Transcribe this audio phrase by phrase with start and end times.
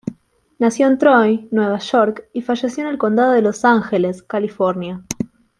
[0.57, 5.03] Nació en Troy, Nueva York, y falleció en el Condado de Los Ángeles, California.